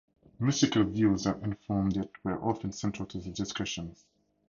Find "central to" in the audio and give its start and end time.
2.71-3.19